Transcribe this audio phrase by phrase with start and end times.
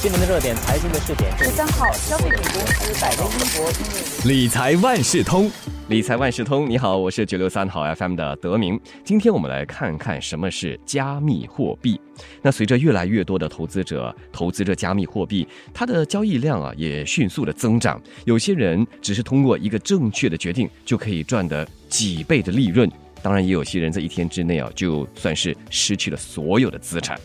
[0.00, 1.36] 新闻的热点，财经的试点。
[1.36, 5.50] 十三号，消费品公司百威英博理财万事通，
[5.88, 8.80] 理财万事通，你好，我是九六三号 FM 的德明。
[9.02, 12.00] 今天我们来看看什么是加密货币。
[12.42, 18.00] 那随着越来越多的投资者投资着加密货币，它的交易量啊也迅速的增长。
[18.24, 22.88] 有些人只是通过一个正确的决定，就可以赚得几倍的利润。
[23.22, 27.18] 当然，也有些人在一天之内啊，就算是失去了所有的资产。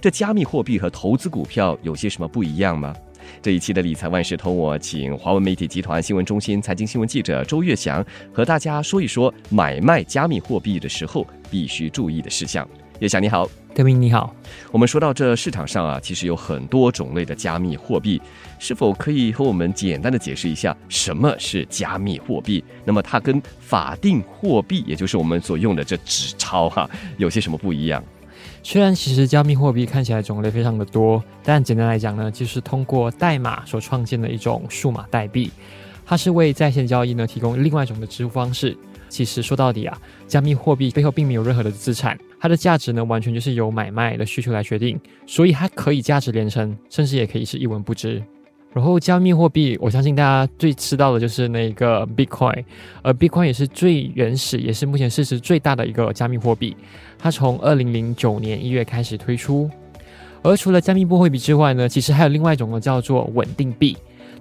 [0.00, 2.94] 这加密货币和投资股票有些什么不一样吗？
[3.42, 12.68] 这一期的理财万事通，我请华文媒体集团新闻中心财经新闻记者周月祥和大家说一说买卖加密货币的时候必须注意的事项。
[13.00, 14.34] 月祥你好，德明你好。
[14.72, 18.18] 我们说到这市场上啊，其实有很多种类的加密货币，
[18.58, 22.64] 是否可以和我们简单的解释一下什么是加密货币？
[22.86, 28.02] 那么它跟法定货币，也就是我们所用的这纸钞哈， 有些什么不一样？
[28.62, 35.50] 虽然其实加密货币看起来种类非常的多，但简单来讲呢，就是通过代码所创建的一种数码代币，
[36.06, 38.74] 它是为在线交易呢提供另外一种的支付方式。
[39.08, 48.22] 其实说到底啊，加密货币背后并没有任何的资产，它的价值呢完全就是由买卖的需求来决定，所以它可以价值连城，甚至也可以是一文不值。
[48.72, 52.62] 然后加密货币，我相信大家最知道的就是那个 Bitcoin，
[53.00, 56.76] 而 Bitcoin 也是最原始，也是目前市值最大的一个加密货币。
[57.18, 59.70] 它从二零零九年一月开始推出。
[60.42, 63.96] 而除了加密货币之外呢，其实还有另外一种呢，叫做稳定币。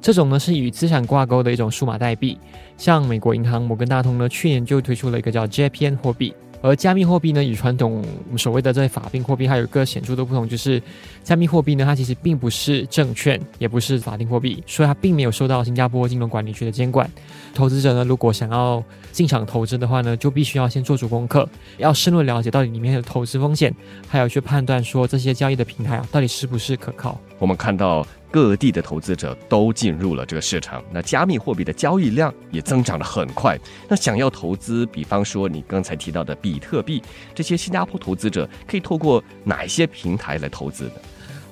[0.06, 2.38] 这种呢是与资产挂钩的一种数码代币。
[2.78, 6.32] 像美国银行摩根大通呢，去年就推出了一个叫 JPN 货币。
[6.62, 8.04] 而加密货币呢，与传统
[8.38, 10.82] 所谓的这些法定货币还有一个显著的不同，就是
[11.24, 17.10] 加密货币呢，它其实并不是证券，也不是法定货币，所以它并没有受到新加坡金融管理局的监管。
[17.56, 23.74] 投资者呢，如果想要进场投资的话呢，就必须要先做足功课，要深入了解到底里面的投资风险，
[24.08, 27.20] 还有去判断说这些交易的平台啊，到底是不是可靠。
[27.46, 28.04] 我们看到。
[28.32, 33.58] 各地的投资者都进入了这个市场，那加密货币的交易量也增长的很快。
[33.88, 37.02] 那想要投资，比方说你刚才提到的比特币，
[37.34, 41.02] 这些新加坡投资者可以透过哪一些平台来投资的？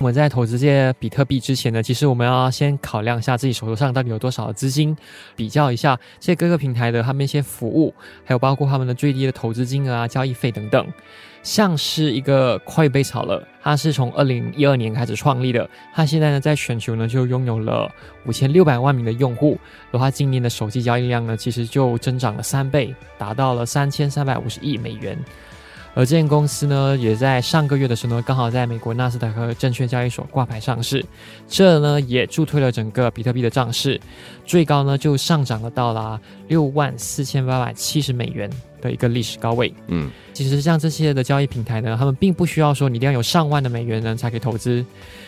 [0.04, 4.94] 我们在投资这些比特币之前呢，其实我们要先考量一下自己手头上到底有多少资金，
[5.34, 7.94] 比较一下这些各个平台的他们一些服务，
[8.26, 10.86] 还有包括他们的最低的投资金额啊、交易费等等。
[11.42, 17.90] 像是一个快贝草了，它是从二零一二年开始创立的，它现在呢在全球呢就拥有了
[18.26, 19.58] 五千六百万名的用户，
[19.94, 25.18] 而它今年的手机交易量呢其实就增长了三倍，达到了三千三百五十亿美元。
[25.96, 31.06] 而这间公司呢，也在上个月的时候呢，刚好在美国纳斯达克证券交易所挂牌上市，
[31.48, 34.02] 这呢也助推了整个比特币的涨势，
[34.44, 38.50] 最高呢就上涨了到了六万四千八百七十美元
[38.82, 39.72] 的一个历史高位。
[39.88, 44.84] 嗯，其实像这些的交易平台呢，他们并不需要说你一定要有上万的美元呢才可以投资，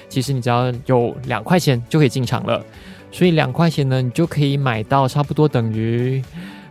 [0.10, 2.66] 其实你只要有两块钱就可以进场了，
[3.12, 6.24] 所以两块钱呢，你就可以买到差不多等于。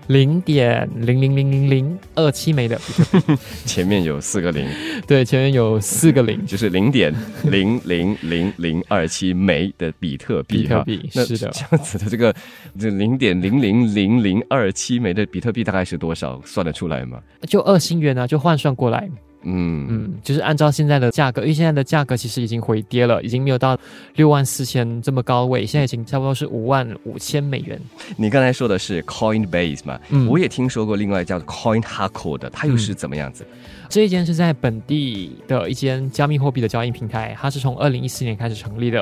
[0.08, 2.78] 零点零零零零零二七枚的，
[3.64, 4.66] 前面有四个零，
[5.08, 7.12] 对，前面有四个零，就是零点
[7.44, 10.62] 零零零零二七枚的比特币。
[10.62, 12.34] 比特币是的，这样子的这个
[12.78, 16.40] 这零点零零零零二七枚的比特币大概是多少？
[16.44, 17.20] 算得出来吗？
[17.48, 19.08] 就二星元啊，就换算过来。
[19.44, 23.78] 嗯嗯，就是按照现在的价格，因为现在的价格其实已经回跌了，已经没有到
[24.16, 27.80] 六万四千这么高位，现在已经差不多是五万五千美元。
[28.16, 30.00] 你刚才说的是 Coinbase 嘛？
[30.10, 33.46] 嗯，我也听说过另外叫 CoinHako 的，它又是怎么样子？
[33.88, 38.98] 这一间是在本地的一间加密货币的交易平台，它是从二零一四年开始成立的，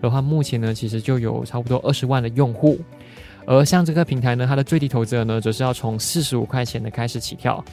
[0.00, 2.78] 然后它目前呢其实就有差不多二十万的用户，
[3.46, 7.64] 而像这个平台呢，它的最低投资额呢则是要从四十五块钱的开始起跳。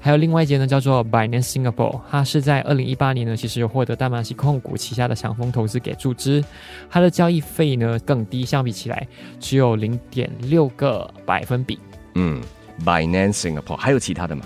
[0.00, 6.42] 还有另外一间呢，叫做 Binance Singapore，它是在二零一八年呢，其实有获得大马西控股旗下的祥丰投资给注资，
[6.90, 9.06] 它的交易费呢更低，相比起来
[9.38, 11.78] 只有零点六个百分比。
[12.16, 12.42] 嗯
[12.84, 14.44] ，Binance Singapore 还有其他的吗？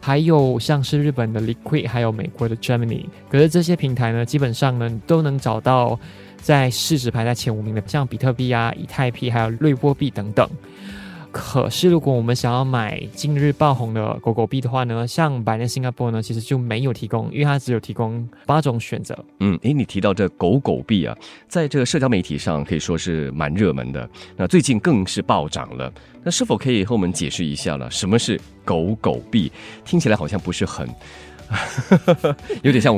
[0.00, 5.98] 还有像是日本的 Liquid，还有美国的 Germany，可是这些平台呢，基本上呢都能找到
[6.40, 10.48] 在市值排在前五名的，像比特币啊、以太币，还有瑞波币等等。
[11.30, 19.16] 可是，如果我们想要买今日爆红的狗狗币的话呢，像百年新加坡呢，其实就没有提供，因为它只有提供八种选择。
[19.40, 21.14] 嗯，诶，你提到这狗狗币啊，
[21.46, 25.92] 在这个社交媒体上可以说是蛮热门的，那最近更是暴涨了。
[26.24, 27.88] 那是否可以和我们解释一下呢？
[27.90, 29.52] 什么是狗狗币？
[29.84, 30.88] 听起来好像不是很。
[32.62, 32.94] 有点像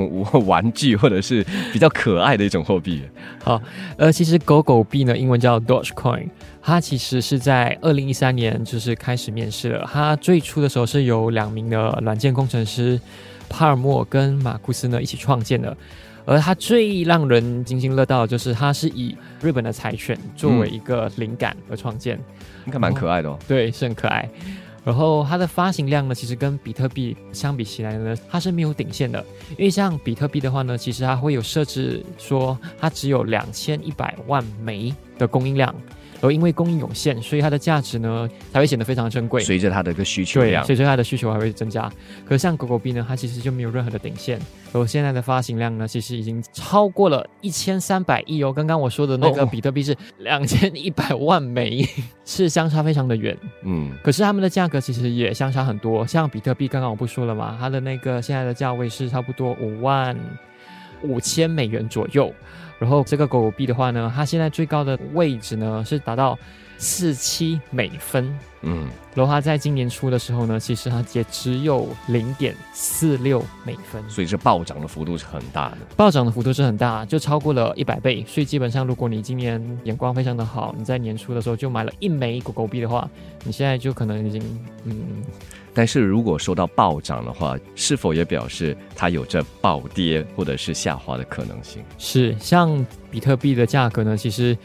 [0.47, 3.03] 玩具或者是比较可爱的一种货币。
[3.43, 3.61] 好，
[3.97, 6.29] 呃，其实狗狗币呢，英文叫 Dogecoin，
[6.61, 9.89] 它其实是在二零一三年就是开始面世了。
[9.93, 13.01] 它最初的时候是由两名的软件工程师
[13.49, 15.77] 帕尔默跟马库斯呢一起创建的。
[16.27, 22.17] 而它最让人津津乐道的就是它是以日本的柴犬作为一个灵感而创建，
[22.67, 23.39] 应该蛮可爱的哦。
[23.49, 24.29] 对，是很可爱。
[24.85, 29.25] 然后它的发行量呢，其实跟比特币相比起来呢，它是没有顶线的。
[29.51, 35.75] 因为像比特币的话呢，其实它会有设置说它只有两千一百万枚的供应量。
[36.21, 39.43] 而因为供应有限，所以它的价值呢才会显得非常珍贵。
[39.43, 41.91] 随着它的一个需求量，随着它的需求还会增加。
[42.25, 44.39] 可是像狗狗币呢，它其实就没有任何的顶线。
[44.73, 48.53] 而现在的发行量呢，其实已经超过了一千三百亿哦。
[48.53, 51.85] 刚刚我说的那个比特币是两千一百万枚，
[52.25, 53.37] 是相差非常的远。
[53.65, 56.07] 嗯，可是它们的价格其实也相差很多。
[56.07, 60.17] 像比特币，刚刚我不说了嘛，它的那个现在的价位是差不多五万
[61.03, 62.33] 五千美元左右。
[62.79, 66.39] 然后这个狗狗币的话呢，它现在最高的位置呢是达到
[66.79, 78.25] 四七美分，嗯，然后它在今年初的时候呢，其实它也只有零点四六美分，所以这暴涨的幅度是很大的，暴涨的幅度是很大，就超过了一百倍。
[78.27, 83.07] 所以基本上，如果你今年眼光非常的好，你在年初的时候就买了一枚狗狗币的话，
[83.45, 84.43] 你现在就可能已经
[84.85, 85.23] 嗯。
[85.73, 91.83] 但是如果说到暴涨的话，是否也表示它有着暴跌或者是下滑的可能性？
[91.99, 94.57] 是，像比特币的价格呢，其实。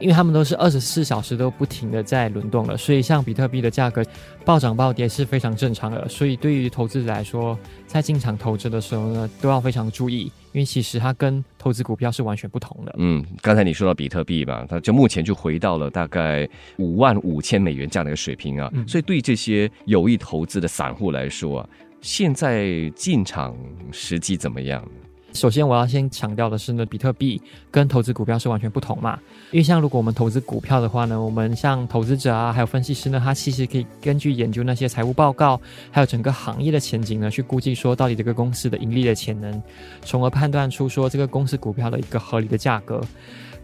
[0.00, 4.04] 因为他们都是二十四小时都不停的在轮动了，所以像比特币的价格
[4.44, 6.06] 暴涨暴跌是非常正常的。
[6.08, 12.94] 所以对于投资者来说，在进场投资的时候呢，都要非常注意，因为其实它跟投资股票是完全不同的。
[12.98, 16.48] 嗯，刚才你说到比特币嘛，它就目前就回到了大概
[16.78, 18.70] 五万五千美元这样的一个水平啊。
[18.86, 21.68] 所以对这些有意投资的散户来说啊，
[22.00, 23.56] 现在进场
[23.92, 24.86] 时机怎么样？
[25.34, 29.18] 首先，我要先强调的是呢，比特币跟投资股票是完全不同嘛。
[29.50, 35.60] 因为像如果我们投资股票的话呢，我们像投资者啊，还有分析师呢，他其实可以根据研究那些财务报告，
[35.90, 39.60] 还有整个行业的前景呢，去估计说到底这个公司的盈利的潜能，
[40.02, 43.00] 从而判断出说这个公司股票的一个合理的价格。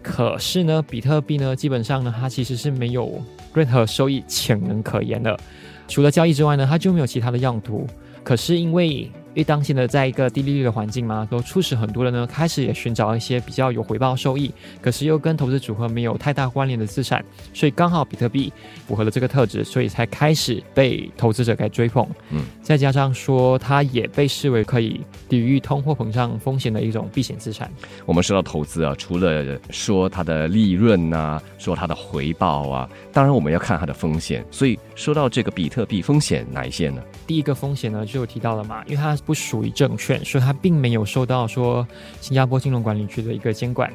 [0.03, 3.23] 可是呢，比特币呢，基本上呢，它其实是没有
[3.55, 5.39] 任何收益潜能可言的，
[5.87, 7.87] 除了交易之外呢，它就没有其他的用途。
[8.25, 17.25] 可是因为因为当前的在一个低利率的环境嘛，都促使很多人呢开始也寻找一些比较有回报收益，可是又跟投资组合没有太大关联的资产，
[17.55, 18.53] 所以刚好比特币
[18.89, 22.07] 符合了这个特质，所以才开始被投资者给追捧。
[22.31, 27.71] 嗯，再加上说它也被视为可以抵御通货膨胀风险的一种避险资产。
[28.07, 34.45] 我们说到投资啊，除了说它的利润呐，说它的回报啊，当然我们要看它的风险。
[34.51, 37.03] 所以说到这个比特币风险哪一些呢？
[37.27, 39.17] 第一个风险呢就有提到了嘛，因为它。
[39.31, 41.87] 不属于证券，所以它并没有受到说
[42.21, 43.93] 新加坡金融管理局的一个监管。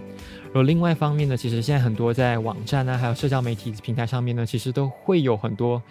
[0.54, 5.82] 而另外一方面呢，其实现在很多在网站啊，还有社交媒体平台上面呢，其实都会有很多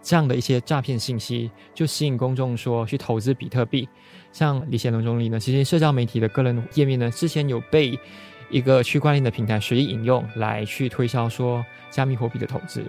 [0.00, 3.88] 这样的一些诈骗信息，就吸引公众说去投资比特币。
[4.32, 7.98] 像李显龙总理呢，其实社交媒体的个人页面呢，之前有被
[8.50, 12.84] 一个区块链的平台随意引用来去推销说加密货币的投资。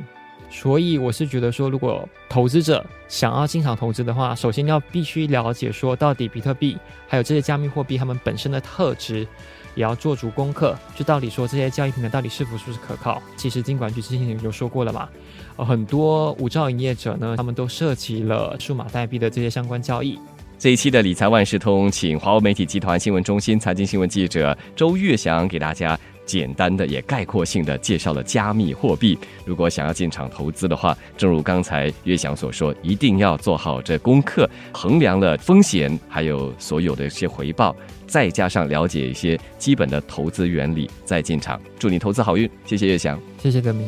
[0.50, 6.78] 所以我是觉得说，如果投资者想要进场投资的话，首先要必须了解说，到底比特币
[7.08, 9.28] 还有这些加密货币它们本身的特质，
[9.76, 10.78] 也要做足功课。
[10.96, 13.22] 就到底说这些交易平台到底是否是不是可靠？
[13.36, 15.10] 其实金管局之前有说过了嘛，
[15.58, 20.18] 呃，很多无照营业者呢，他们都涉及了数码代币的这些相关交易。
[20.58, 26.00] 这一期的理财万事通，请华为媒体集团新闻中心财经新闻记者周月祥给大家。
[26.26, 29.18] 简单的也概括性的介绍了加密货币。
[29.46, 37.76] 如果想要进场投资的话，正如刚才岳翔所说，一定要做好这功课，衡量了风险，还有所有的一些回报，
[38.08, 41.62] 再加上了解一些基本的投资原理，再进场。
[41.78, 42.50] 祝你投资好运！
[42.66, 43.88] 谢谢岳翔，谢谢德明。